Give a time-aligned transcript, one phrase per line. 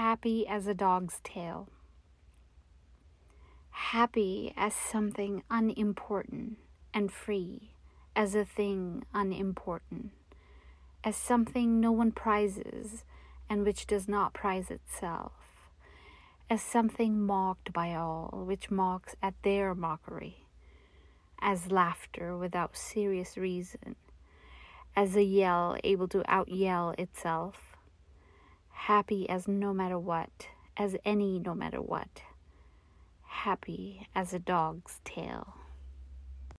[0.00, 1.68] happy as a dog's tail.
[3.92, 6.56] Happy as something unimportant
[6.94, 7.72] and free
[8.16, 10.10] as a thing unimportant,
[11.04, 13.04] as something no one prizes
[13.50, 15.34] and which does not prize itself,
[16.48, 20.46] as something mocked by all which mocks at their mockery,
[21.42, 23.96] as laughter without serious reason,
[24.96, 27.69] as a yell able to out-yell itself,
[28.90, 32.22] happy as no matter what, as any no matter what,
[33.22, 35.54] happy as a dog's tail.